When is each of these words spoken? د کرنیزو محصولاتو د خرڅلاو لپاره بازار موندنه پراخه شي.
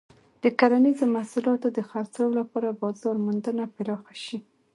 د 0.43 0.45
کرنیزو 0.59 1.05
محصولاتو 1.15 1.67
د 1.71 1.79
خرڅلاو 1.89 2.35
لپاره 2.39 2.77
بازار 2.81 3.15
موندنه 3.25 3.63
پراخه 3.75 4.15
شي. 4.23 4.37